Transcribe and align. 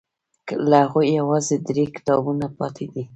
له 0.69 0.77
هغوی 0.85 1.07
یوازې 1.19 1.55
درې 1.67 1.85
کتابونه 1.95 2.45
پاتې 2.57 2.85
دي. 2.93 3.03